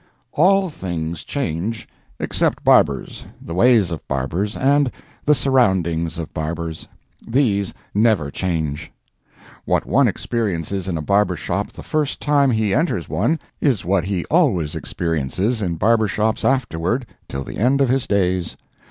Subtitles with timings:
[0.31, 1.87] All things change
[2.19, 4.89] except barbers, the ways of barbers, and
[5.25, 6.87] the surroundings of barbers.
[7.27, 8.91] These never change.
[9.63, 14.05] What one experiences in a barber shop the first time he enters one, is what
[14.05, 18.57] he always experiences in barber shops afterward till the end of his days.